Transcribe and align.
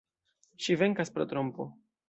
Ŝi 0.65 0.77
venkas 0.83 1.15
pro 1.19 1.29
trompo. 1.35 1.71